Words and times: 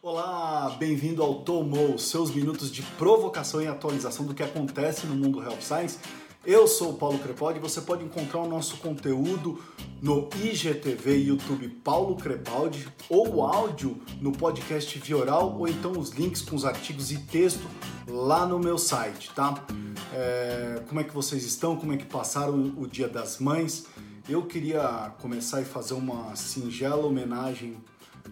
Olá, 0.00 0.76
bem-vindo 0.78 1.24
ao 1.24 1.42
Tomou, 1.42 1.98
seus 1.98 2.30
minutos 2.30 2.70
de 2.70 2.82
provocação 2.82 3.60
e 3.60 3.66
atualização 3.66 4.24
do 4.24 4.32
que 4.32 4.44
acontece 4.44 5.08
no 5.08 5.16
mundo 5.16 5.42
Health 5.42 5.60
Science. 5.60 5.98
Eu 6.46 6.68
sou 6.68 6.92
o 6.92 6.94
Paulo 6.94 7.18
Crepaldi 7.18 7.58
você 7.58 7.80
pode 7.80 8.04
encontrar 8.04 8.38
o 8.42 8.48
nosso 8.48 8.76
conteúdo 8.76 9.60
no 10.00 10.30
IGTV 10.40 11.16
YouTube 11.16 11.68
Paulo 11.82 12.14
Crepaldi 12.14 12.86
ou 13.08 13.42
áudio 13.42 14.00
no 14.20 14.30
podcast 14.30 14.96
Vioral 15.00 15.56
ou 15.58 15.66
então 15.66 15.90
os 15.90 16.10
links 16.10 16.42
com 16.42 16.54
os 16.54 16.64
artigos 16.64 17.10
e 17.10 17.18
texto 17.18 17.68
lá 18.06 18.46
no 18.46 18.60
meu 18.60 18.78
site, 18.78 19.32
tá? 19.34 19.66
É, 20.14 20.80
como 20.86 21.00
é 21.00 21.04
que 21.04 21.12
vocês 21.12 21.44
estão? 21.44 21.74
Como 21.74 21.92
é 21.92 21.96
que 21.96 22.06
passaram 22.06 22.72
o 22.76 22.86
Dia 22.86 23.08
das 23.08 23.40
Mães? 23.40 23.86
Eu 24.28 24.46
queria 24.46 25.12
começar 25.20 25.60
e 25.60 25.64
fazer 25.64 25.94
uma 25.94 26.36
singela 26.36 27.04
homenagem 27.04 27.76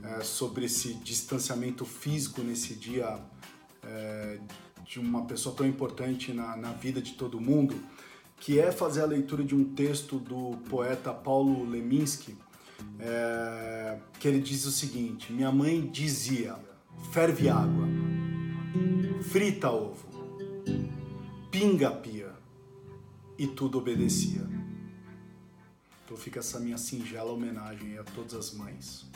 é, 0.03 0.23
sobre 0.23 0.67
esse 0.67 0.95
distanciamento 0.95 1.85
físico 1.85 2.43
nesse 2.43 2.75
dia 2.75 3.19
é, 3.83 4.39
de 4.85 5.01
uma 5.01 5.25
pessoa 5.25 5.55
tão 5.55 5.67
importante 5.67 6.33
na, 6.33 6.57
na 6.57 6.73
vida 6.73 7.03
de 7.03 7.13
todo 7.13 7.41
mundo, 7.41 7.75
que 8.39 8.59
é 8.59 8.71
fazer 8.71 9.03
a 9.03 9.07
leitura 9.07 9.43
de 9.43 9.55
um 9.55 9.65
texto 9.75 10.19
do 10.19 10.57
poeta 10.69 11.13
Paulo 11.13 11.69
Leminski, 11.69 12.37
é, 13.01 13.99
que 14.19 14.29
ele 14.29 14.41
diz 14.41 14.65
o 14.65 14.71
seguinte: 14.71 15.33
Minha 15.33 15.51
mãe 15.51 15.87
dizia, 15.91 16.57
ferve 17.13 17.49
água, 17.49 17.87
frita 19.23 19.71
ovo, 19.71 20.07
pinga 21.51 21.91
pia, 21.91 22.33
e 23.39 23.47
tudo 23.47 23.79
obedecia. 23.79 24.47
Então 26.05 26.17
fica 26.17 26.39
essa 26.39 26.61
minha 26.61 26.79
singela 26.79 27.33
homenagem 27.33 27.99
a 27.99 28.05
todas 28.05 28.35
as 28.35 28.53
mães. 28.53 29.07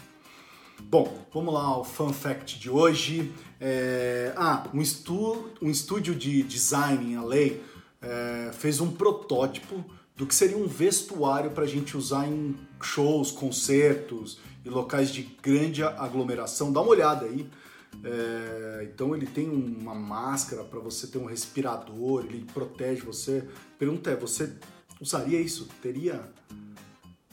Bom, 0.90 1.24
vamos 1.32 1.54
lá 1.54 1.62
ao 1.62 1.84
fun 1.84 2.12
fact 2.12 2.58
de 2.58 2.68
hoje. 2.68 3.32
É... 3.60 4.32
Ah, 4.36 4.68
um, 4.74 4.80
estu... 4.80 5.48
um 5.62 5.70
estúdio 5.70 6.16
de 6.16 6.42
design 6.42 7.12
em 7.12 7.16
LA 7.16 7.60
é... 8.02 8.50
fez 8.52 8.80
um 8.80 8.90
protótipo 8.90 9.84
do 10.16 10.26
que 10.26 10.34
seria 10.34 10.58
um 10.58 10.66
vestuário 10.66 11.52
para 11.52 11.62
a 11.62 11.66
gente 11.68 11.96
usar 11.96 12.26
em 12.26 12.56
shows, 12.82 13.30
concertos 13.30 14.40
e 14.64 14.68
locais 14.68 15.12
de 15.12 15.22
grande 15.40 15.80
aglomeração. 15.84 16.72
Dá 16.72 16.80
uma 16.80 16.90
olhada 16.90 17.24
aí. 17.24 17.48
É... 18.02 18.88
então 18.92 19.14
ele 19.14 19.26
tem 19.26 19.48
uma 19.48 19.94
máscara 19.94 20.64
para 20.64 20.80
você 20.80 21.06
ter 21.06 21.18
um 21.18 21.24
respirador, 21.24 22.24
ele 22.24 22.44
protege 22.52 23.02
você. 23.02 23.44
Pergunta 23.78 24.10
é, 24.10 24.16
você 24.16 24.52
usaria 25.00 25.40
isso? 25.40 25.68
Teria 25.80 26.20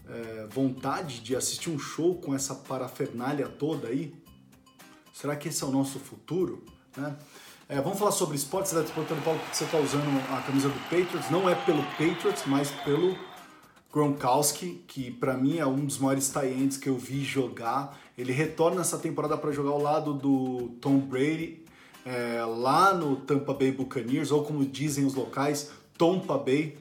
é, 0.09 0.47
vontade 0.49 1.19
de 1.19 1.35
assistir 1.35 1.69
um 1.69 1.79
show 1.79 2.15
com 2.15 2.33
essa 2.33 2.55
parafernália 2.55 3.47
toda 3.47 3.87
aí? 3.87 4.13
Será 5.13 5.35
que 5.35 5.49
esse 5.49 5.63
é 5.63 5.67
o 5.67 5.71
nosso 5.71 5.99
futuro? 5.99 6.63
Né? 6.95 7.15
É, 7.69 7.81
vamos 7.81 7.99
falar 7.99 8.11
sobre 8.11 8.35
esportes. 8.35 8.71
Você 8.71 8.79
está 8.79 8.93
perguntando, 8.93 9.21
Paulo, 9.23 9.39
que 9.49 9.57
você 9.57 9.63
está 9.63 9.77
usando 9.77 10.07
a 10.31 10.41
camisa 10.41 10.69
do 10.69 10.79
Patriots. 10.83 11.29
Não 11.29 11.49
é 11.49 11.55
pelo 11.55 11.83
Patriots, 11.83 12.43
mas 12.45 12.71
pelo 12.85 13.17
Gronkowski, 13.91 14.83
que 14.87 15.11
para 15.11 15.35
mim 15.35 15.57
é 15.57 15.65
um 15.65 15.85
dos 15.85 15.97
maiores 15.97 16.29
tie 16.29 16.67
que 16.79 16.87
eu 16.87 16.97
vi 16.97 17.23
jogar. 17.23 17.97
Ele 18.17 18.31
retorna 18.31 18.81
essa 18.81 18.97
temporada 18.97 19.37
para 19.37 19.51
jogar 19.51 19.71
ao 19.71 19.81
lado 19.81 20.13
do 20.13 20.69
Tom 20.79 20.99
Brady, 20.99 21.65
é, 22.05 22.43
lá 22.45 22.93
no 22.93 23.17
Tampa 23.17 23.53
Bay 23.53 23.71
Buccaneers, 23.71 24.31
ou 24.31 24.43
como 24.43 24.65
dizem 24.65 25.05
os 25.05 25.13
locais, 25.13 25.71
Tompa 25.97 26.37
Bay 26.37 26.77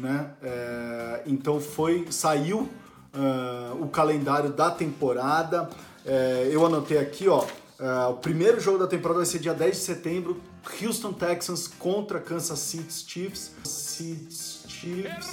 né? 0.00 0.30
É, 0.42 1.22
então 1.26 1.60
foi 1.60 2.06
saiu 2.10 2.68
uh, 3.14 3.82
o 3.82 3.88
calendário 3.88 4.50
da 4.50 4.70
temporada. 4.70 5.68
É, 6.04 6.48
eu 6.50 6.64
anotei 6.64 6.98
aqui, 6.98 7.28
ó. 7.28 7.44
Uh, 7.44 8.10
o 8.10 8.16
primeiro 8.16 8.60
jogo 8.60 8.78
da 8.78 8.86
temporada 8.86 9.20
vai 9.20 9.26
ser 9.26 9.38
dia 9.38 9.54
10 9.54 9.76
de 9.76 9.82
setembro, 9.82 10.40
Houston 10.82 11.12
Texans 11.12 11.66
contra 11.66 12.20
Kansas 12.20 12.58
City 12.58 12.92
Chiefs. 12.92 13.52
City 13.64 14.68
Chiefs, 14.68 15.30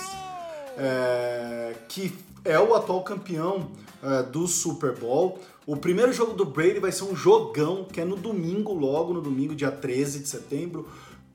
é, 0.78 1.76
que 1.90 2.18
é 2.46 2.58
o 2.58 2.74
atual 2.74 3.04
campeão 3.04 3.72
uh, 4.02 4.24
do 4.32 4.48
Super 4.48 4.94
Bowl. 4.94 5.40
O 5.66 5.76
primeiro 5.76 6.14
jogo 6.14 6.34
do 6.34 6.46
Brady 6.46 6.80
vai 6.80 6.94
ser 6.94 7.04
um 7.04 7.16
jogão, 7.16 7.84
que 7.84 8.00
é 8.00 8.06
no 8.06 8.16
domingo, 8.16 8.74
logo 8.74 9.14
no 9.14 9.22
domingo, 9.22 9.54
dia 9.54 9.72
13 9.72 10.20
de 10.20 10.30
setembro 10.30 10.88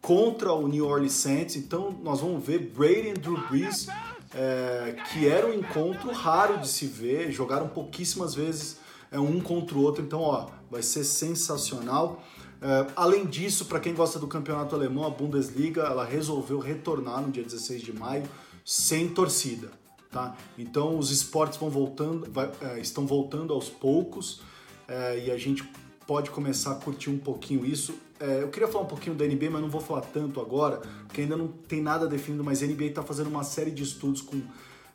contra 0.02 0.52
o 0.52 0.66
New 0.66 0.84
Orleans 0.84 1.12
Saints. 1.12 1.56
Então 1.56 1.96
nós 2.02 2.20
vamos 2.20 2.44
ver 2.44 2.58
Brady 2.76 3.10
e 3.10 3.14
Drew 3.14 3.38
Brees, 3.48 3.86
é, 4.34 4.96
que 5.10 5.26
era 5.26 5.46
um 5.46 5.54
encontro 5.54 6.10
raro 6.12 6.58
de 6.58 6.68
se 6.68 6.86
ver, 6.86 7.30
jogaram 7.30 7.68
pouquíssimas 7.68 8.34
vezes 8.34 8.78
é, 9.10 9.18
um 9.18 9.40
contra 9.40 9.78
o 9.78 9.82
outro. 9.82 10.02
Então, 10.02 10.20
ó, 10.20 10.48
vai 10.70 10.82
ser 10.82 11.04
sensacional. 11.04 12.22
É, 12.60 12.86
além 12.96 13.24
disso, 13.24 13.66
para 13.66 13.78
quem 13.78 13.94
gosta 13.94 14.18
do 14.18 14.26
campeonato 14.26 14.74
alemão, 14.74 15.06
a 15.06 15.10
Bundesliga, 15.10 15.82
ela 15.82 16.04
resolveu 16.04 16.58
retornar 16.58 17.22
no 17.22 17.30
dia 17.30 17.44
16 17.44 17.82
de 17.82 17.92
maio 17.92 18.24
sem 18.64 19.08
torcida. 19.08 19.70
Tá? 20.10 20.36
Então 20.58 20.98
os 20.98 21.10
esportes 21.10 21.58
vão 21.58 21.70
voltando, 21.70 22.30
vai, 22.30 22.50
é, 22.60 22.78
estão 22.78 23.06
voltando 23.06 23.54
aos 23.54 23.70
poucos 23.70 24.42
é, 24.86 25.24
e 25.26 25.30
a 25.30 25.38
gente 25.38 25.64
pode 26.06 26.30
começar 26.30 26.72
a 26.72 26.74
curtir 26.74 27.10
um 27.10 27.18
pouquinho 27.18 27.64
isso. 27.64 27.94
É, 28.18 28.42
eu 28.42 28.48
queria 28.48 28.68
falar 28.68 28.84
um 28.84 28.88
pouquinho 28.88 29.16
da 29.16 29.24
NBA, 29.26 29.50
mas 29.50 29.60
não 29.60 29.68
vou 29.68 29.80
falar 29.80 30.02
tanto 30.02 30.40
agora, 30.40 30.80
porque 31.06 31.22
ainda 31.22 31.36
não 31.36 31.48
tem 31.48 31.82
nada 31.82 32.06
definido, 32.06 32.44
mas 32.44 32.62
a 32.62 32.66
NBA 32.66 32.84
está 32.84 33.02
fazendo 33.02 33.28
uma 33.28 33.42
série 33.42 33.70
de 33.70 33.82
estudos 33.82 34.22
com 34.22 34.40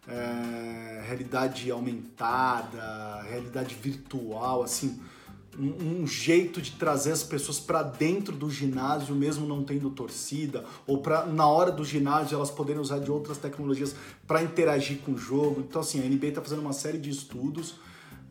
é, 0.07 1.03
realidade 1.05 1.69
aumentada, 1.69 3.21
realidade 3.23 3.75
virtual, 3.75 4.63
assim, 4.63 4.99
um, 5.59 6.03
um 6.03 6.07
jeito 6.07 6.61
de 6.61 6.71
trazer 6.71 7.11
as 7.11 7.23
pessoas 7.23 7.59
para 7.59 7.83
dentro 7.83 8.35
do 8.35 8.49
ginásio, 8.49 9.15
mesmo 9.15 9.45
não 9.45 9.63
tendo 9.63 9.89
torcida, 9.89 10.63
ou 10.85 10.99
para 10.99 11.25
na 11.25 11.47
hora 11.47 11.71
do 11.71 11.83
ginásio 11.83 12.35
elas 12.35 12.51
poderem 12.51 12.81
usar 12.81 12.99
de 12.99 13.11
outras 13.11 13.37
tecnologias 13.37 13.95
para 14.25 14.41
interagir 14.43 14.99
com 14.99 15.13
o 15.13 15.17
jogo. 15.17 15.61
Então, 15.67 15.81
assim, 15.81 15.99
a 15.99 16.07
NBA 16.07 16.27
está 16.27 16.41
fazendo 16.41 16.61
uma 16.61 16.73
série 16.73 16.97
de 16.97 17.09
estudos 17.09 17.75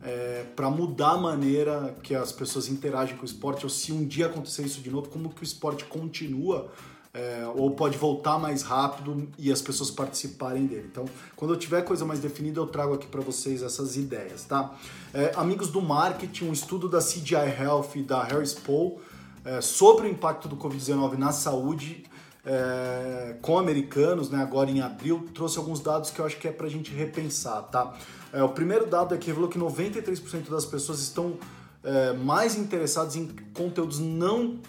é, 0.03 0.45
para 0.55 0.69
mudar 0.69 1.11
a 1.11 1.17
maneira 1.17 1.95
que 2.03 2.13
as 2.13 2.31
pessoas 2.31 2.67
interagem 2.67 3.15
com 3.15 3.23
o 3.23 3.25
esporte, 3.25 3.65
ou 3.65 3.69
se 3.69 3.91
um 3.91 4.05
dia 4.05 4.27
acontecer 4.27 4.63
isso 4.63 4.81
de 4.81 4.89
novo, 4.89 5.09
como 5.09 5.29
que 5.29 5.41
o 5.41 5.43
esporte 5.43 5.85
continua 5.85 6.71
é, 7.17 7.47
ou 7.55 7.71
pode 7.71 7.97
voltar 7.97 8.37
mais 8.37 8.61
rápido 8.61 9.27
e 9.39 9.51
as 9.51 9.59
pessoas 9.61 9.89
participarem 9.89 10.67
dele. 10.67 10.87
Então, 10.91 11.05
quando 11.35 11.53
eu 11.53 11.57
tiver 11.57 11.81
coisa 11.81 12.05
mais 12.05 12.19
definida, 12.19 12.59
eu 12.59 12.67
trago 12.67 12.93
aqui 12.93 13.07
para 13.07 13.21
vocês 13.21 13.63
essas 13.63 13.97
ideias, 13.97 14.43
tá? 14.43 14.75
É, 15.13 15.31
amigos 15.35 15.69
do 15.69 15.81
marketing, 15.81 16.49
um 16.49 16.53
estudo 16.53 16.87
da 16.87 16.99
CGI 16.99 17.59
Health 17.59 17.89
e 17.95 18.03
da 18.03 18.23
Harris 18.23 18.53
Poll 18.53 19.01
é, 19.43 19.61
sobre 19.61 20.07
o 20.07 20.09
impacto 20.11 20.47
do 20.47 20.55
Covid-19 20.57 21.17
na 21.17 21.31
saúde 21.31 22.03
é, 22.47 23.35
com 23.41 23.59
americanos, 23.59 24.29
né, 24.29 24.41
agora 24.41 24.71
em 24.71 24.79
abril, 24.79 25.27
trouxe 25.33 25.57
alguns 25.57 25.81
dados 25.81 26.09
que 26.09 26.19
eu 26.19 26.25
acho 26.25 26.37
que 26.37 26.47
é 26.47 26.51
para 26.51 26.65
a 26.65 26.69
gente 26.69 26.93
repensar, 26.93 27.61
tá? 27.63 27.93
É, 28.31 28.41
o 28.41 28.49
primeiro 28.49 28.85
dado 28.85 29.13
é 29.13 29.17
que 29.17 29.27
revelou 29.27 29.49
que 29.49 29.59
93% 29.59 30.49
das 30.49 30.65
pessoas 30.65 30.99
estão 31.01 31.37
é, 31.83 32.13
mais 32.13 32.55
interessadas 32.55 33.17
em 33.17 33.27
conteúdos 33.53 33.99
não 33.99 34.59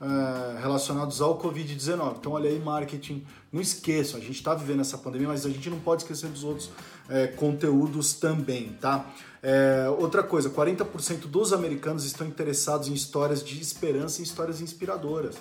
é, 0.00 0.60
relacionados 0.60 1.20
ao 1.20 1.38
Covid-19. 1.38 2.16
Então, 2.18 2.32
olha 2.32 2.48
aí, 2.48 2.58
marketing. 2.58 3.24
Não 3.52 3.60
esqueçam, 3.60 4.18
a 4.18 4.22
gente 4.22 4.36
está 4.36 4.54
vivendo 4.54 4.80
essa 4.80 4.96
pandemia, 4.96 5.28
mas 5.28 5.44
a 5.44 5.50
gente 5.50 5.68
não 5.68 5.80
pode 5.80 6.02
esquecer 6.02 6.30
dos 6.30 6.44
outros 6.44 6.70
é, 7.10 7.26
conteúdos 7.26 8.14
também, 8.14 8.70
tá? 8.80 9.04
É, 9.42 9.86
outra 9.98 10.22
coisa, 10.22 10.48
40% 10.48 11.26
dos 11.26 11.52
americanos 11.52 12.06
estão 12.06 12.26
interessados 12.26 12.88
em 12.88 12.94
histórias 12.94 13.44
de 13.44 13.60
esperança 13.60 14.20
e 14.20 14.24
histórias 14.24 14.62
inspiradoras. 14.62 15.36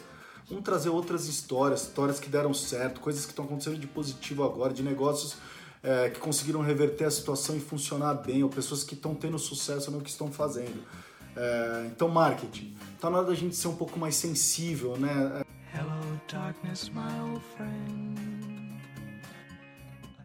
Vamos 0.52 0.66
trazer 0.66 0.90
outras 0.90 1.28
histórias, 1.30 1.84
histórias 1.84 2.20
que 2.20 2.30
deram 2.30 2.54
certo, 2.54 3.00
coisas 3.00 3.24
que 3.24 3.32
estão 3.32 3.46
acontecendo 3.46 3.80
de 3.80 3.88
positivo 3.88 4.44
agora, 4.44 4.74
de 4.74 4.84
negócios 4.84 5.38
é, 5.82 6.10
que 6.10 6.20
conseguiram 6.20 6.60
reverter 6.60 7.06
a 7.06 7.12
situação 7.12 7.56
e 7.56 7.62
funcionar 7.62 8.16
bem, 8.16 8.44
ou 8.44 8.50
pessoas 8.50 8.84
que 8.84 8.94
estão 8.94 9.16
tendo 9.16 9.40
sucesso 9.40 9.90
no 9.90 10.02
que 10.02 10.10
estão 10.10 10.30
fazendo. 10.30 10.84
É, 11.38 11.88
então, 11.90 12.10
marketing. 12.10 12.76
Tá 13.00 13.10
na 13.10 13.20
hora 13.20 13.28
da 13.28 13.34
gente 13.34 13.56
ser 13.56 13.70
um 13.70 13.78
pouco 13.78 13.98
mais 13.98 14.16
sensível, 14.16 14.98
né? 14.98 15.42
Hello, 15.74 16.22
darkness, 16.30 16.90
my 16.90 17.32
old 17.32 17.42
friend. 17.56 18.82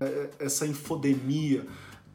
É, 0.01 0.05
é, 0.05 0.31
essa 0.41 0.67
infodemia, 0.67 1.65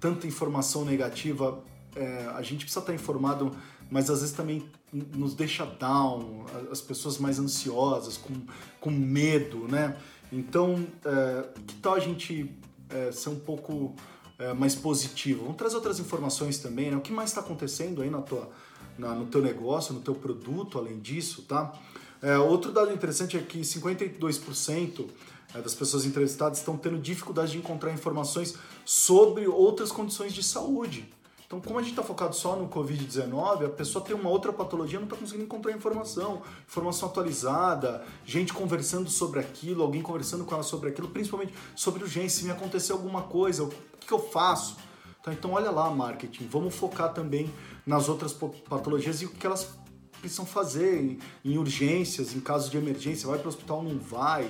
tanta 0.01 0.27
informação 0.27 0.83
negativa, 0.83 1.63
é, 1.95 2.29
a 2.35 2.41
gente 2.41 2.65
precisa 2.65 2.81
estar 2.81 2.93
informado, 2.93 3.55
mas 3.91 4.09
às 4.09 4.21
vezes 4.21 4.33
também 4.33 4.65
nos 4.91 5.35
deixa 5.35 5.65
down, 5.65 6.45
as 6.71 6.81
pessoas 6.81 7.17
mais 7.17 7.37
ansiosas, 7.37 8.17
com, 8.17 8.33
com 8.79 8.89
medo, 8.89 9.67
né? 9.67 9.97
Então, 10.31 10.87
é, 11.05 11.49
que 11.67 11.75
tal 11.75 11.95
a 11.95 11.99
gente 11.99 12.49
é, 12.89 13.11
ser 13.11 13.29
um 13.29 13.39
pouco 13.39 13.93
é, 14.39 14.53
mais 14.53 14.73
positivo. 14.73 15.43
Vamos 15.43 15.57
trazer 15.57 15.75
outras 15.75 15.99
informações 15.99 16.57
também, 16.57 16.89
né? 16.89 16.95
O 16.95 17.01
que 17.01 17.11
mais 17.11 17.29
está 17.29 17.41
acontecendo 17.41 18.01
aí 18.01 18.09
na 18.09 18.21
tua, 18.21 18.49
na, 18.97 19.13
no 19.13 19.25
teu 19.25 19.41
negócio, 19.41 19.93
no 19.93 19.99
teu 19.99 20.15
produto, 20.15 20.77
além 20.77 20.99
disso, 20.99 21.41
tá? 21.43 21.73
É, 22.21 22.37
outro 22.37 22.71
dado 22.71 22.93
interessante 22.93 23.35
é 23.35 23.41
que 23.41 23.59
52% 23.59 25.05
é, 25.53 25.61
das 25.61 25.75
pessoas 25.75 26.05
entrevistadas 26.05 26.59
estão 26.59 26.77
tendo 26.77 26.97
dificuldade 26.97 27.51
de 27.51 27.57
encontrar 27.57 27.91
informações 27.91 28.55
sobre 28.85 29.47
outras 29.47 29.91
condições 29.91 30.33
de 30.33 30.43
saúde. 30.43 31.11
Então, 31.51 31.59
como 31.59 31.79
a 31.79 31.81
gente 31.81 31.91
está 31.91 32.01
focado 32.01 32.33
só 32.33 32.55
no 32.55 32.69
Covid-19, 32.69 33.65
a 33.65 33.69
pessoa 33.69 34.01
tem 34.01 34.15
uma 34.15 34.29
outra 34.29 34.53
patologia 34.53 34.97
não 34.97 35.03
está 35.05 35.17
conseguindo 35.17 35.43
encontrar 35.43 35.73
informação, 35.73 36.43
informação 36.65 37.09
atualizada, 37.09 38.05
gente 38.23 38.53
conversando 38.53 39.09
sobre 39.09 39.41
aquilo, 39.41 39.83
alguém 39.83 40.01
conversando 40.01 40.45
com 40.45 40.53
ela 40.53 40.63
sobre 40.63 40.91
aquilo, 40.91 41.09
principalmente 41.09 41.53
sobre 41.75 42.03
urgência, 42.03 42.39
se 42.39 42.45
me 42.45 42.51
acontecer 42.51 42.93
alguma 42.93 43.23
coisa, 43.23 43.65
o 43.65 43.67
que, 43.67 44.07
que 44.07 44.13
eu 44.13 44.19
faço? 44.19 44.77
Tá, 45.21 45.33
então, 45.33 45.51
olha 45.51 45.69
lá, 45.71 45.89
marketing, 45.89 46.47
vamos 46.47 46.73
focar 46.73 47.13
também 47.13 47.53
nas 47.85 48.07
outras 48.07 48.31
patologias 48.31 49.21
e 49.21 49.25
o 49.25 49.29
que 49.29 49.45
elas 49.45 49.75
precisam 50.21 50.45
fazer 50.45 51.03
em, 51.03 51.19
em 51.43 51.57
urgências, 51.57 52.33
em 52.33 52.39
casos 52.39 52.71
de 52.71 52.77
emergência, 52.77 53.27
vai 53.27 53.37
para 53.37 53.47
o 53.47 53.49
hospital 53.49 53.79
ou 53.79 53.83
não 53.83 53.99
vai, 53.99 54.49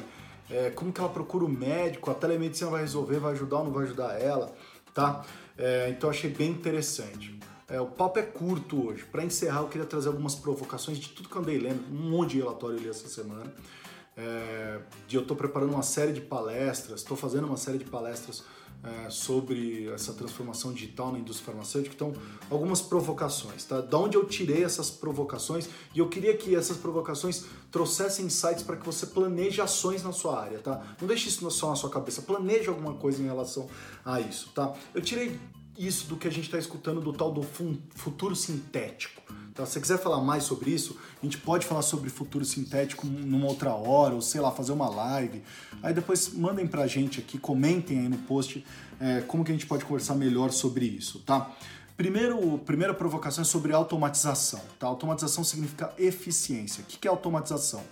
é, 0.52 0.70
como 0.70 0.94
que 0.94 1.00
ela 1.00 1.10
procura 1.10 1.46
o 1.46 1.50
médico, 1.50 2.12
a 2.12 2.14
telemedicina 2.14 2.70
vai 2.70 2.82
resolver, 2.82 3.18
vai 3.18 3.32
ajudar 3.32 3.58
ou 3.58 3.64
não 3.64 3.72
vai 3.72 3.86
ajudar 3.86 4.22
ela, 4.22 4.54
tá? 4.94 5.26
É, 5.62 5.90
então 5.90 6.10
achei 6.10 6.30
bem 6.30 6.50
interessante. 6.50 7.40
É, 7.70 7.80
o 7.80 7.86
papo 7.86 8.18
é 8.18 8.24
curto 8.24 8.88
hoje. 8.88 9.06
Para 9.06 9.24
encerrar, 9.24 9.60
eu 9.60 9.68
queria 9.68 9.86
trazer 9.86 10.08
algumas 10.08 10.34
provocações 10.34 10.98
de 10.98 11.10
tudo 11.10 11.30
que 11.30 11.38
andei 11.38 11.60
lendo, 11.60 11.84
um 11.90 12.10
monte 12.10 12.32
de 12.32 12.40
relatório 12.40 12.78
eu 12.78 12.82
li 12.82 12.90
essa 12.90 13.08
semana. 13.08 13.54
É, 14.18 14.80
eu 15.12 15.22
estou 15.22 15.38
preparando 15.38 15.74
uma 15.74 15.84
série 15.84 16.12
de 16.12 16.20
palestras, 16.20 17.02
estou 17.02 17.16
fazendo 17.16 17.46
uma 17.46 17.58
série 17.58 17.78
de 17.78 17.86
palestras 17.86 18.44
é, 18.84 19.10
sobre 19.10 19.88
essa 19.90 20.14
transformação 20.14 20.74
digital 20.74 21.12
na 21.12 21.20
indústria 21.20 21.48
farmacêutica. 21.48 21.94
Então, 21.96 22.14
algumas 22.50 22.82
provocações, 22.82 23.64
tá? 23.64 23.80
Da 23.80 23.98
onde 23.98 24.18
eu 24.18 24.26
tirei 24.26 24.64
essas 24.64 24.90
provocações 24.90 25.70
e 25.94 26.00
eu 26.00 26.10
queria 26.10 26.36
que 26.36 26.56
essas 26.56 26.78
provocações 26.78 27.46
trouxessem 27.72 28.26
insights 28.26 28.64
para 28.64 28.76
que 28.76 28.86
você 28.86 29.06
planeje 29.06 29.62
ações 29.62 30.04
na 30.04 30.12
sua 30.12 30.40
área, 30.40 30.60
tá? 30.60 30.82
Não 31.00 31.08
deixe 31.08 31.30
isso 31.30 31.50
só 31.52 31.70
na 31.70 31.76
sua 31.76 31.90
cabeça, 31.90 32.22
planeje 32.22 32.70
alguma 32.70 32.94
coisa 32.94 33.22
em 33.22 33.26
relação 33.26 33.70
a 34.04 34.20
isso, 34.20 34.50
tá? 34.54 34.74
Eu 34.94 35.02
tirei 35.02 35.40
isso 35.78 36.08
do 36.08 36.16
que 36.16 36.28
a 36.28 36.32
gente 36.32 36.46
está 36.46 36.58
escutando 36.58 37.02
do 37.02 37.14
tal 37.14 37.32
do 37.32 37.44
futuro 37.96 38.36
sintético. 38.36 39.22
Tá? 39.54 39.66
Se 39.66 39.74
você 39.74 39.82
quiser 39.82 39.98
falar 39.98 40.22
mais 40.22 40.44
sobre 40.44 40.72
isso, 40.72 40.98
a 41.22 41.26
gente 41.26 41.38
pode 41.38 41.66
falar 41.66 41.82
sobre 41.82 42.10
futuro 42.10 42.46
sintético 42.46 43.06
numa 43.08 43.48
outra 43.48 43.74
hora, 43.74 44.16
ou 44.16 44.22
sei 44.22 44.42
lá, 44.42 44.52
fazer 44.52 44.72
uma 44.72 44.90
live. 44.90 45.42
Aí 45.82 45.94
depois 45.94 46.34
mandem 46.34 46.68
pra 46.68 46.88
gente 46.88 47.20
aqui, 47.20 47.38
comentem 47.38 48.00
aí 48.00 48.10
no 48.10 48.18
post 48.20 48.66
é, 49.00 49.22
como 49.22 49.44
que 49.44 49.52
a 49.52 49.54
gente 49.54 49.66
pode 49.66 49.84
conversar 49.84 50.16
melhor 50.16 50.52
sobre 50.52 50.86
isso, 50.86 51.20
tá? 51.20 51.52
Primeiro, 51.98 52.58
primeira 52.60 52.94
provocação 52.94 53.44
é 53.44 53.46
sobre 53.46 53.74
automatização. 53.74 54.62
Tá? 54.80 54.88
Automatização 54.88 55.44
significa 55.44 55.94
eficiência. 56.00 56.84
O 56.84 56.88
que 56.88 57.08
é 57.08 57.12
automatização? 57.12 57.84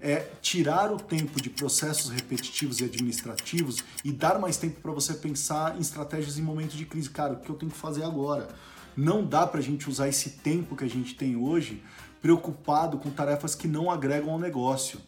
É 0.00 0.28
tirar 0.42 0.92
o 0.92 0.98
tempo 0.98 1.40
de 1.40 1.48
processos 1.48 2.10
repetitivos 2.10 2.80
e 2.80 2.84
administrativos 2.84 3.82
e 4.04 4.12
dar 4.12 4.38
mais 4.38 4.56
tempo 4.56 4.80
para 4.80 4.92
você 4.92 5.14
pensar 5.14 5.76
em 5.76 5.80
estratégias 5.80 6.38
em 6.38 6.42
momentos 6.42 6.76
de 6.76 6.84
crise. 6.84 7.08
Cara, 7.08 7.32
o 7.32 7.40
que 7.40 7.48
eu 7.48 7.56
tenho 7.56 7.72
que 7.72 7.78
fazer 7.78 8.04
agora? 8.04 8.48
Não 8.96 9.24
dá 9.24 9.46
para 9.46 9.60
a 9.60 9.62
gente 9.62 9.88
usar 9.88 10.08
esse 10.08 10.30
tempo 10.30 10.76
que 10.76 10.84
a 10.84 10.88
gente 10.88 11.14
tem 11.14 11.36
hoje 11.36 11.82
preocupado 12.20 12.98
com 12.98 13.10
tarefas 13.10 13.54
que 13.54 13.68
não 13.68 13.90
agregam 13.90 14.30
ao 14.30 14.38
negócio. 14.38 15.00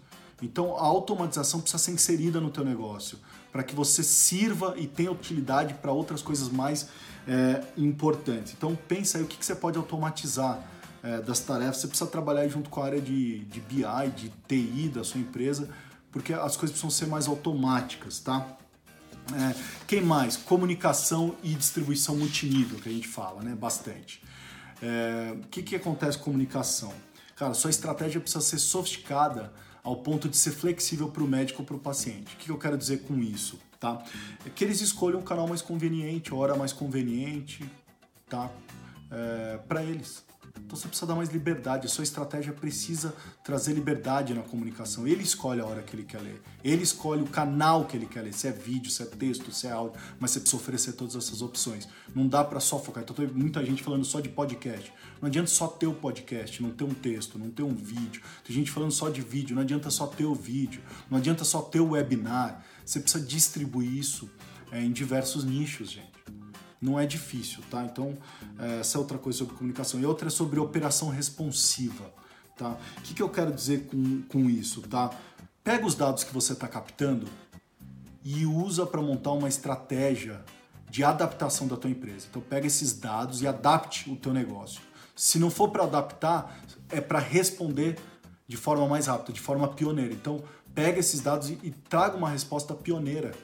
Então 0.42 0.76
a 0.76 0.82
automatização 0.82 1.60
precisa 1.60 1.82
ser 1.82 1.92
inserida 1.92 2.40
no 2.40 2.50
teu 2.50 2.64
negócio 2.64 3.18
para 3.50 3.62
que 3.62 3.74
você 3.74 4.02
sirva 4.02 4.74
e 4.76 4.86
tenha 4.86 5.10
utilidade 5.10 5.74
para 5.74 5.90
outras 5.90 6.22
coisas 6.22 6.48
mais 6.48 6.88
é, 7.26 7.62
importantes. 7.76 8.54
Então 8.56 8.76
pensa 8.86 9.18
aí 9.18 9.24
o 9.24 9.26
que, 9.26 9.36
que 9.36 9.44
você 9.44 9.54
pode 9.54 9.76
automatizar 9.78 10.62
é, 11.02 11.20
das 11.20 11.40
tarefas. 11.40 11.78
Você 11.78 11.88
precisa 11.88 12.10
trabalhar 12.10 12.46
junto 12.48 12.70
com 12.70 12.82
a 12.82 12.86
área 12.86 13.00
de, 13.00 13.40
de 13.40 13.60
BI, 13.60 14.10
de 14.16 14.32
TI 14.46 14.88
da 14.88 15.04
sua 15.04 15.20
empresa, 15.20 15.68
porque 16.10 16.32
as 16.32 16.56
coisas 16.56 16.70
precisam 16.70 16.90
ser 16.90 17.06
mais 17.06 17.28
automáticas, 17.28 18.20
tá? 18.20 18.46
É, 19.34 19.54
quem 19.86 20.00
mais? 20.00 20.36
Comunicação 20.36 21.34
e 21.42 21.54
distribuição 21.54 22.16
multinível, 22.16 22.78
que 22.78 22.88
a 22.88 22.92
gente 22.92 23.08
fala, 23.08 23.42
né? 23.42 23.54
Bastante. 23.54 24.22
É, 24.82 25.34
o 25.34 25.48
que, 25.48 25.62
que 25.62 25.76
acontece 25.76 26.16
com 26.18 26.24
comunicação? 26.24 26.92
Cara, 27.36 27.54
sua 27.54 27.70
estratégia 27.70 28.20
precisa 28.20 28.40
ser 28.40 28.58
sofisticada 28.58 29.52
ao 29.82 29.96
ponto 29.96 30.28
de 30.28 30.36
ser 30.36 30.50
flexível 30.50 31.08
para 31.08 31.22
o 31.22 31.28
médico 31.28 31.62
ou 31.62 31.66
para 31.66 31.76
o 31.76 31.78
paciente. 31.78 32.34
O 32.34 32.36
que, 32.36 32.46
que 32.46 32.50
eu 32.50 32.58
quero 32.58 32.76
dizer 32.76 33.02
com 33.02 33.18
isso? 33.20 33.58
Tá? 33.78 34.02
É 34.44 34.50
que 34.50 34.64
eles 34.64 34.80
escolham 34.80 35.20
o 35.20 35.22
canal 35.22 35.46
mais 35.46 35.62
conveniente, 35.62 36.32
a 36.32 36.34
hora 36.34 36.56
mais 36.56 36.72
conveniente, 36.72 37.64
tá? 38.28 38.50
É, 39.10 39.58
para 39.68 39.84
eles. 39.84 40.24
Então 40.64 40.76
você 40.76 40.86
precisa 40.88 41.06
dar 41.06 41.14
mais 41.14 41.30
liberdade, 41.30 41.86
a 41.86 41.88
sua 41.88 42.04
estratégia 42.04 42.52
precisa 42.52 43.14
trazer 43.42 43.72
liberdade 43.72 44.34
na 44.34 44.42
comunicação. 44.42 45.06
Ele 45.06 45.22
escolhe 45.22 45.60
a 45.60 45.66
hora 45.66 45.82
que 45.82 45.94
ele 45.94 46.04
quer 46.04 46.20
ler, 46.20 46.42
ele 46.62 46.82
escolhe 46.82 47.22
o 47.22 47.26
canal 47.26 47.84
que 47.84 47.96
ele 47.96 48.06
quer 48.06 48.22
ler, 48.22 48.32
se 48.32 48.46
é 48.46 48.52
vídeo, 48.52 48.90
se 48.90 49.02
é 49.02 49.06
texto, 49.06 49.52
se 49.52 49.66
é 49.66 49.72
áudio, 49.72 50.00
mas 50.18 50.30
você 50.30 50.40
precisa 50.40 50.60
oferecer 50.60 50.92
todas 50.92 51.16
essas 51.16 51.42
opções. 51.42 51.88
Não 52.14 52.26
dá 52.26 52.44
para 52.44 52.60
só 52.60 52.78
focar. 52.78 53.02
Então 53.02 53.14
tem 53.14 53.26
muita 53.26 53.64
gente 53.64 53.82
falando 53.82 54.04
só 54.04 54.20
de 54.20 54.28
podcast. 54.28 54.92
Não 55.20 55.28
adianta 55.28 55.48
só 55.48 55.66
ter 55.66 55.86
o 55.86 55.94
podcast, 55.94 56.62
não 56.62 56.70
ter 56.70 56.84
um 56.84 56.94
texto, 56.94 57.38
não 57.38 57.50
ter 57.50 57.62
um 57.62 57.74
vídeo. 57.74 58.22
Tem 58.44 58.54
gente 58.54 58.70
falando 58.70 58.92
só 58.92 59.08
de 59.08 59.20
vídeo, 59.20 59.54
não 59.54 59.62
adianta 59.62 59.90
só 59.90 60.06
ter 60.06 60.24
o 60.24 60.34
vídeo, 60.34 60.80
não 61.10 61.18
adianta 61.18 61.44
só 61.44 61.62
ter 61.62 61.80
o 61.80 61.90
webinar. 61.90 62.64
Você 62.84 63.00
precisa 63.00 63.24
distribuir 63.24 63.92
isso 63.92 64.30
é, 64.70 64.82
em 64.82 64.92
diversos 64.92 65.44
nichos, 65.44 65.90
gente 65.90 66.18
não 66.80 66.98
é 66.98 67.06
difícil, 67.06 67.62
tá? 67.70 67.84
Então, 67.84 68.16
é, 68.58 68.80
essa 68.80 68.96
é 68.96 69.00
outra 69.00 69.18
coisa 69.18 69.38
sobre 69.38 69.54
comunicação. 69.54 70.00
E 70.00 70.06
outra 70.06 70.28
é 70.28 70.30
sobre 70.30 70.60
operação 70.60 71.08
responsiva, 71.08 72.12
tá? 72.56 72.76
O 72.98 73.02
que, 73.02 73.14
que 73.14 73.22
eu 73.22 73.28
quero 73.28 73.52
dizer 73.52 73.86
com, 73.86 74.22
com 74.22 74.50
isso, 74.50 74.82
tá? 74.82 75.10
Pega 75.62 75.84
os 75.84 75.94
dados 75.94 76.24
que 76.24 76.32
você 76.32 76.52
está 76.52 76.68
captando 76.68 77.28
e 78.24 78.46
usa 78.46 78.86
para 78.86 79.02
montar 79.02 79.32
uma 79.32 79.48
estratégia 79.48 80.44
de 80.90 81.04
adaptação 81.04 81.66
da 81.66 81.76
tua 81.76 81.90
empresa. 81.90 82.26
Então, 82.30 82.40
pega 82.40 82.66
esses 82.66 82.94
dados 82.94 83.42
e 83.42 83.46
adapte 83.46 84.10
o 84.10 84.16
teu 84.16 84.32
negócio. 84.32 84.80
Se 85.14 85.38
não 85.38 85.50
for 85.50 85.70
para 85.70 85.84
adaptar, 85.84 86.60
é 86.90 87.00
para 87.00 87.18
responder 87.18 87.98
de 88.46 88.56
forma 88.56 88.86
mais 88.88 89.06
rápida, 89.06 89.32
de 89.32 89.40
forma 89.40 89.68
pioneira. 89.68 90.14
Então, 90.14 90.42
pega 90.74 91.00
esses 91.00 91.20
dados 91.20 91.50
e, 91.50 91.58
e 91.62 91.70
traga 91.70 92.16
uma 92.16 92.30
resposta 92.30 92.72
pioneira, 92.74 93.34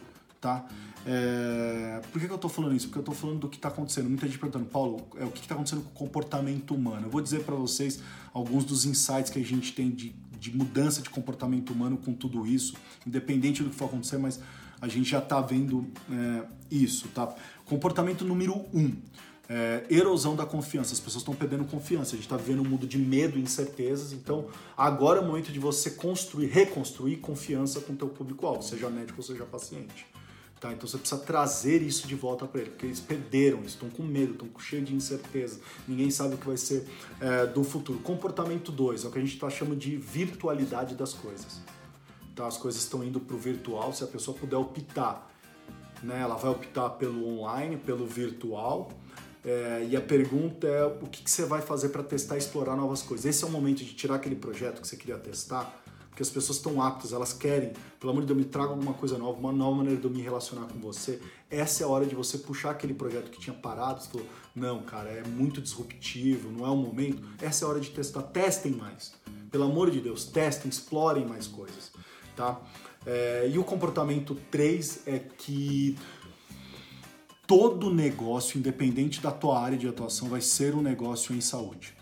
tá? 0.45 0.67
É... 1.07 2.03
Por 2.13 2.21
que, 2.21 2.27
que 2.27 2.33
eu 2.33 2.37
estou 2.37 2.51
falando 2.51 2.75
isso? 2.77 2.87
Porque 2.89 2.99
eu 2.99 3.03
estou 3.03 3.15
falando 3.15 3.41
do 3.41 3.49
que 3.49 3.57
está 3.57 3.69
acontecendo. 3.69 4.09
Muita 4.09 4.27
gente 4.27 4.39
perguntando, 4.39 4.67
Paulo, 4.67 5.07
é, 5.17 5.25
o 5.25 5.31
que 5.31 5.41
está 5.41 5.55
acontecendo 5.55 5.83
com 5.83 5.91
o 5.91 6.07
comportamento 6.07 6.75
humano? 6.75 7.07
Eu 7.07 7.11
vou 7.11 7.23
dizer 7.23 7.45
para 7.45 7.55
vocês 7.55 8.01
alguns 8.33 8.65
dos 8.65 8.85
insights 8.85 9.31
que 9.31 9.39
a 9.39 9.45
gente 9.45 9.73
tem 9.73 9.91
de, 9.91 10.15
de 10.39 10.55
mudança 10.55 11.01
de 11.01 11.09
comportamento 11.09 11.71
humano 11.71 11.97
com 11.97 12.13
tudo 12.13 12.47
isso, 12.47 12.75
independente 13.07 13.63
do 13.63 13.71
que 13.71 13.77
for 13.77 13.87
acontecer, 13.87 14.19
mas 14.19 14.39
a 14.81 14.89
gente 14.89 15.09
já 15.09 15.19
está 15.19 15.41
vendo 15.41 15.87
é, 16.11 16.45
isso, 16.71 17.09
tá? 17.09 17.35
Comportamento 17.65 18.23
número 18.25 18.55
um. 18.75 18.95
É, 19.47 19.85
erosão 19.91 20.35
da 20.35 20.47
confiança, 20.47 20.95
as 20.95 21.01
pessoas 21.01 21.21
estão 21.21 21.35
perdendo 21.35 21.67
confiança, 21.67 22.13
a 22.13 22.17
gente 22.17 22.25
está 22.25 22.37
vivendo 22.37 22.61
um 22.61 22.69
mundo 22.69 22.87
de 22.87 22.97
medo 22.97 23.39
e 23.39 23.43
incertezas, 23.43 24.15
então 24.15 24.47
agora 24.75 25.21
é 25.21 25.23
o 25.23 25.27
momento 25.27 25.53
de 25.53 25.59
você 25.59 25.91
construir, 25.91 26.47
reconstruir 26.47 27.17
confiança 27.17 27.79
com 27.81 27.93
o 27.93 27.97
teu 27.97 28.09
público-alvo, 28.09 28.63
seja 28.63 28.89
médico 28.89 29.19
ou 29.19 29.23
seja 29.23 29.45
paciente. 29.45 30.07
Tá? 30.61 30.73
Então 30.73 30.89
você 30.89 30.97
precisa 30.97 31.21
trazer 31.21 31.83
isso 31.83 32.07
de 32.07 32.15
volta 32.15 32.47
para 32.47 32.63
ele, 32.63 32.71
porque 32.71 32.87
eles 32.87 33.01
perderam, 33.01 33.63
estão 33.63 33.91
com 33.91 34.03
medo, 34.03 34.33
estão 34.33 34.49
cheios 34.59 34.89
de 34.89 34.95
incerteza, 34.95 35.61
ninguém 35.87 36.11
sabe 36.11 36.35
o 36.35 36.39
que 36.39 36.47
vai 36.47 36.57
ser 36.57 36.87
é, 37.21 37.47
do 37.47 37.63
futuro. 37.63 37.99
Comportamento 37.99 38.73
2 38.73 39.05
é 39.05 39.09
o 39.09 39.11
que 39.11 39.19
a 39.19 39.21
gente 39.21 39.35
está 39.35 39.51
chamando 39.51 39.79
de 39.79 39.97
virtualidade 39.97 40.95
das 40.95 41.13
coisas. 41.13 41.61
Tá? 42.35 42.47
As 42.47 42.57
coisas 42.57 42.83
estão 42.83 43.05
indo 43.05 43.21
para 43.21 43.37
o 43.37 43.39
virtual, 43.39 43.93
se 43.93 44.03
a 44.03 44.07
pessoa 44.07 44.37
puder 44.37 44.57
optar, 44.57 45.31
né? 46.03 46.21
ela 46.21 46.37
vai 46.37 46.51
optar 46.51 46.91
pelo 46.91 47.27
online, 47.29 47.77
pelo 47.77 48.07
virtual. 48.07 48.91
É, 49.45 49.87
e 49.91 49.95
a 49.95 50.01
pergunta 50.01 50.67
é 50.67 50.85
o 50.87 51.07
que, 51.07 51.23
que 51.23 51.31
você 51.31 51.45
vai 51.45 51.61
fazer 51.61 51.91
para 51.91 52.03
testar 52.03 52.37
e 52.37 52.39
explorar 52.39 52.75
novas 52.75 53.03
coisas. 53.03 53.27
Esse 53.27 53.45
é 53.45 53.47
o 53.47 53.51
momento 53.51 53.85
de 53.85 53.93
tirar 53.93 54.15
aquele 54.15 54.37
projeto 54.37 54.81
que 54.81 54.89
você 54.89 54.97
queria 54.97 55.19
testar 55.19 55.85
porque 56.15 56.23
as 56.23 56.31
pessoas 56.31 56.59
estão 56.59 56.81
aptas, 56.81 57.13
elas 57.13 57.33
querem, 57.33 57.73
pelo 57.99 58.13
amor 58.13 58.21
de 58.21 58.29
Deus, 58.29 58.39
me 58.39 58.45
traga 58.45 58.69
alguma 58.69 58.95
coisa 58.95 59.19
nova, 59.19 59.37
uma 59.37 59.51
nova 59.51 59.79
maneira 59.79 60.01
de 60.01 60.07
eu 60.07 60.11
me 60.13 60.23
relacionar 60.23 60.67
com 60.67 60.79
você. 60.79 61.21
Essa 61.51 61.83
é 61.83 61.87
a 61.87 61.89
hora 61.89 62.07
de 62.07 62.15
você 62.15 62.39
puxar 62.39 62.71
aquele 62.71 62.95
projeto 62.95 63.33
que 63.33 63.41
tinha 63.41 63.55
parado, 63.55 64.01
você 64.01 64.09
falou, 64.09 64.27
não, 64.55 64.81
cara, 64.85 65.11
é 65.11 65.25
muito 65.25 65.61
disruptivo, 65.61 66.53
não 66.53 66.65
é 66.65 66.71
o 66.71 66.77
momento. 66.77 67.21
Essa 67.43 67.65
é 67.65 67.67
a 67.67 67.71
hora 67.73 67.81
de 67.81 67.91
testar, 67.91 68.23
testem 68.23 68.71
mais. 68.71 69.13
Pelo 69.51 69.65
amor 69.65 69.91
de 69.91 70.01
Deus, 70.01 70.25
testem, 70.25 70.69
explorem 70.71 71.27
mais 71.27 71.49
coisas, 71.49 71.91
tá? 72.37 72.61
É, 73.05 73.51
e 73.53 73.59
o 73.59 73.65
comportamento 73.65 74.37
3 74.53 75.09
é 75.09 75.19
que 75.19 75.99
todo 77.45 77.93
negócio, 77.93 78.57
independente 78.57 79.21
da 79.21 79.33
tua 79.33 79.61
área 79.61 79.77
de 79.77 79.89
atuação, 79.89 80.29
vai 80.29 80.41
ser 80.41 80.77
um 80.77 80.81
negócio 80.81 81.35
em 81.35 81.41
saúde. 81.41 81.93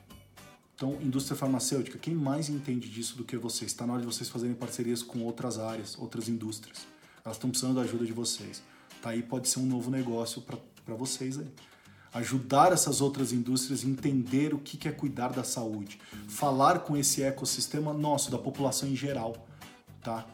Então, 0.82 1.00
indústria 1.00 1.36
farmacêutica, 1.36 1.96
quem 1.96 2.12
mais 2.12 2.48
entende 2.48 2.88
disso 2.88 3.16
do 3.16 3.22
que 3.22 3.36
vocês? 3.36 3.70
Está 3.70 3.86
na 3.86 3.92
hora 3.92 4.02
de 4.02 4.06
vocês 4.08 4.28
fazerem 4.28 4.52
parcerias 4.52 5.00
com 5.00 5.20
outras 5.20 5.56
áreas, 5.56 5.96
outras 5.96 6.28
indústrias. 6.28 6.88
Elas 7.24 7.36
estão 7.36 7.50
precisando 7.50 7.76
da 7.76 7.82
ajuda 7.82 8.04
de 8.04 8.12
vocês. 8.12 8.64
Tá 9.00 9.10
aí 9.10 9.22
pode 9.22 9.48
ser 9.48 9.60
um 9.60 9.64
novo 9.64 9.92
negócio 9.92 10.42
para 10.42 10.94
vocês 10.96 11.38
aí. 11.38 11.46
Ajudar 12.14 12.72
essas 12.72 13.00
outras 13.00 13.32
indústrias 13.32 13.84
a 13.84 13.86
entender 13.86 14.54
o 14.54 14.58
que 14.58 14.88
é 14.88 14.90
cuidar 14.90 15.28
da 15.28 15.44
saúde. 15.44 16.00
Falar 16.26 16.80
com 16.80 16.96
esse 16.96 17.22
ecossistema 17.22 17.92
nosso, 17.92 18.28
da 18.28 18.38
população 18.38 18.88
em 18.88 18.96
geral. 18.96 19.46
Tá? 20.02 20.26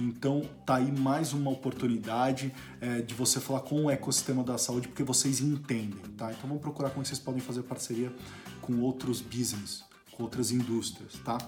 Então 0.00 0.42
tá 0.66 0.78
aí 0.78 0.90
mais 0.90 1.32
uma 1.32 1.52
oportunidade 1.52 2.52
é, 2.80 3.02
de 3.02 3.14
você 3.14 3.38
falar 3.38 3.60
com 3.60 3.84
o 3.84 3.90
ecossistema 3.90 4.42
da 4.42 4.58
saúde, 4.58 4.88
porque 4.88 5.04
vocês 5.04 5.40
entendem, 5.40 6.00
tá? 6.16 6.32
Então 6.32 6.48
vamos 6.48 6.60
procurar 6.60 6.90
como 6.90 7.06
vocês 7.06 7.20
podem 7.20 7.40
fazer 7.40 7.62
parceria 7.62 8.12
com 8.60 8.80
outros 8.80 9.20
business, 9.20 9.84
outras 10.22 10.50
indústrias, 10.50 11.14
tá? 11.24 11.38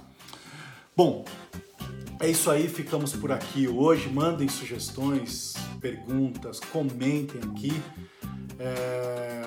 Bom, 0.97 1.25
é 2.21 2.31
isso 2.31 2.51
aí, 2.51 2.69
ficamos 2.69 3.13
por 3.13 3.33
aqui 3.33 3.67
hoje. 3.67 4.09
Mandem 4.09 4.49
sugestões, 4.49 5.55
perguntas, 5.81 6.61
comentem 6.61 7.41
aqui. 7.43 7.73
É... 8.59 9.45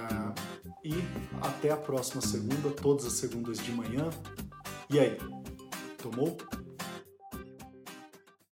E 0.84 0.94
até 1.42 1.72
a 1.72 1.78
próxima 1.78 2.22
segunda, 2.22 2.70
todas 2.70 3.06
as 3.06 3.14
segundas 3.14 3.58
de 3.58 3.72
manhã. 3.72 4.10
E 4.90 5.00
aí, 5.00 5.18
tomou? 5.98 6.38